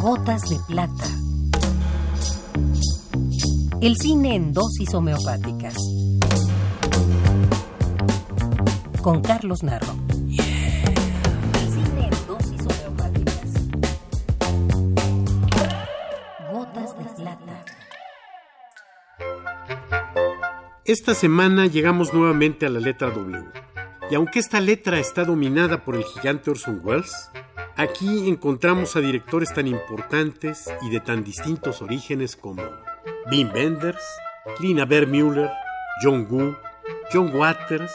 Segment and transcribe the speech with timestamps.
[0.00, 1.04] Gotas de plata.
[3.80, 5.74] El cine en dosis homeopáticas.
[9.02, 9.94] Con Carlos Narro.
[10.28, 13.50] El cine en dosis homeopáticas.
[16.52, 17.64] Gotas de plata.
[20.84, 23.44] Esta semana llegamos nuevamente a la letra W.
[24.10, 27.30] Y aunque esta letra está dominada por el gigante Orson Welles,
[27.76, 32.62] aquí encontramos a directores tan importantes y de tan distintos orígenes como
[33.30, 34.02] Wim Wenders,
[34.60, 35.50] Lina Müller,
[36.02, 36.56] John Woo,
[37.12, 37.92] John Waters,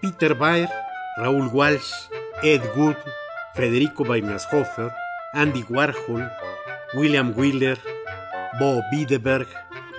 [0.00, 0.68] Peter Baer,
[1.16, 1.92] Raúl Walsh,
[2.42, 2.96] Ed Wood,
[3.54, 4.92] Federico Weinershofer,
[5.32, 6.30] Andy Warhol,
[6.94, 7.78] William Wheeler,
[8.58, 9.48] Bo Biederberg,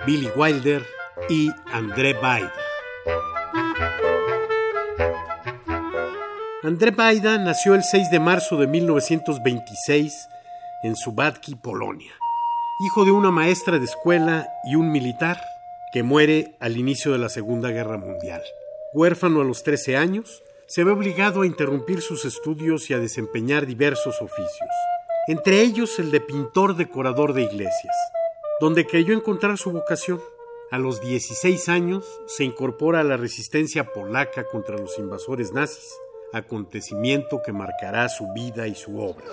[0.06, 0.84] Billy Wilder
[1.28, 2.61] y André Baida.
[6.64, 10.28] André Baida nació el 6 de marzo de 1926
[10.84, 12.12] en Subatki, Polonia,
[12.84, 15.42] hijo de una maestra de escuela y un militar
[15.92, 18.42] que muere al inicio de la Segunda Guerra Mundial.
[18.94, 23.66] Huérfano a los 13 años, se ve obligado a interrumpir sus estudios y a desempeñar
[23.66, 24.70] diversos oficios,
[25.26, 27.96] entre ellos el de pintor decorador de iglesias,
[28.60, 30.20] donde creyó encontrar su vocación.
[30.70, 35.92] A los 16 años se incorpora a la resistencia polaca contra los invasores nazis
[36.32, 39.26] acontecimiento que marcará su vida y su obra.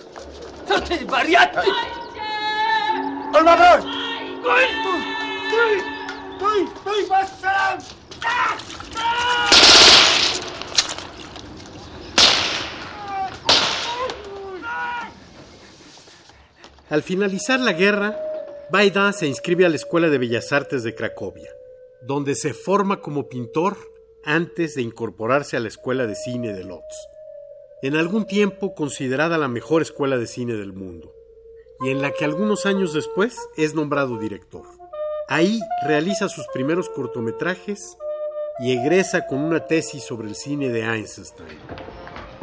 [16.90, 18.20] Al finalizar la guerra,
[18.72, 21.52] Baida se inscribe a la Escuela de Bellas Artes de Cracovia,
[22.02, 23.78] donde se forma como pintor
[24.24, 27.08] antes de incorporarse a la Escuela de Cine de Lodz,
[27.82, 31.14] en algún tiempo considerada la mejor escuela de cine del mundo,
[31.82, 34.66] y en la que algunos años después es nombrado director.
[35.28, 37.98] Ahí realiza sus primeros cortometrajes
[38.60, 41.48] y egresa con una tesis sobre el cine de Einstein.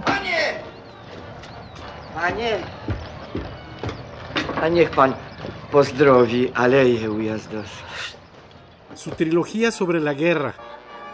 [0.05, 0.63] Panie!
[2.15, 2.65] Panie!
[4.63, 5.15] A niech pan
[5.71, 7.85] pozdrowi Aleje Ujazdowskie.
[8.95, 10.55] Su trilogía sobre la guerra,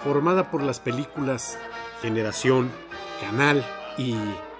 [0.02, 1.58] formada por las películas
[2.00, 2.70] Generación,
[3.20, 3.64] Canal
[3.96, 4.16] y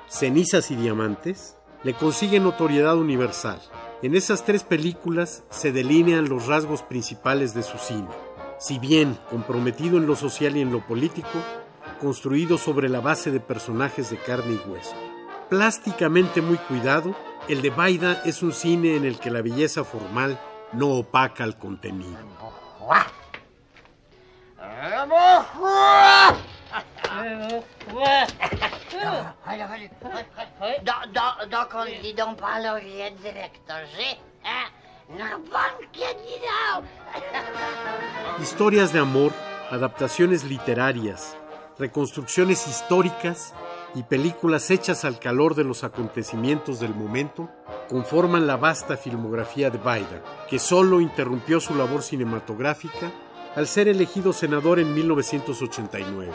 [0.08, 3.60] Cenizas y Diamantes, le consigue notoriedad universal.
[4.02, 8.08] En esas tres películas se delinean los rasgos principales de su cine.
[8.58, 11.28] Si bien comprometido en lo social y en lo político,
[12.00, 14.94] construido sobre la base de personajes de carne y hueso.
[15.48, 17.14] Plásticamente muy cuidado,
[17.48, 20.40] el de Baida es un cine en el que la belleza formal
[20.72, 22.18] no opaca al contenido.
[30.82, 34.16] Do, do, dokąd idą panowie dyrektorzy?
[34.44, 34.62] A?
[35.18, 36.86] Na bankiet idą!
[38.38, 39.32] Historias de amor,
[39.70, 41.36] adaptaciones literarias,
[41.78, 43.54] reconstrucciones históricas
[43.94, 47.48] y películas hechas al calor de los acontecimientos del momento
[47.88, 53.10] conforman la vasta filmografía de Baida, que solo interrumpió su labor cinematográfica
[53.54, 56.32] al ser elegido senador en 1989.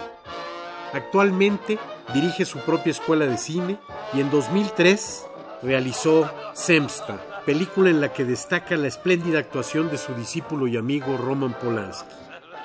[0.94, 1.78] Actualmente
[2.14, 3.78] dirige su propia escuela de cine
[4.14, 5.26] y en 2003
[5.64, 11.18] realizó Semsta, película en la que destaca la espléndida actuación de su discípulo y amigo
[11.18, 12.16] Roman Polanski,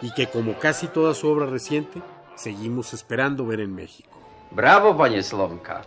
[0.03, 2.03] y que como casi toda su obra reciente,
[2.35, 4.11] seguimos esperando ver en México.
[4.51, 5.83] Brawo, panie Slomka.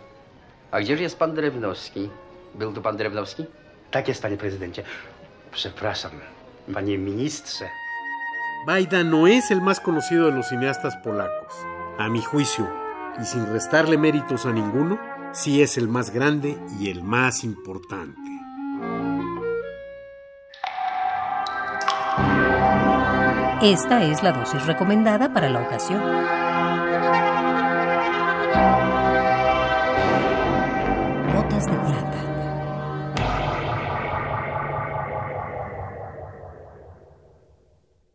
[0.70, 2.10] A gdzież jest pan Drewnowski?
[2.54, 3.46] Był tu pan Drewnowski?
[3.90, 4.82] Tak jest, panie prezydencie.
[5.52, 6.10] Przepraszam,
[6.74, 7.68] panie ministrze.
[8.66, 11.54] Baida no es el más conocido de los cineastas polacos.
[12.00, 12.68] A mi juicio,
[13.22, 14.98] y sin restarle méritos a ninguno,
[15.30, 18.20] sí es el más grande y el más importante.
[23.62, 26.02] Esta es la dosis recomendada para la ocasión.
[31.32, 32.15] Gotas de plata.